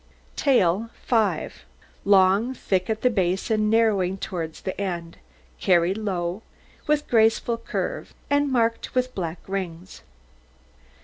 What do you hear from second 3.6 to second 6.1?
narrowing towards the end, carried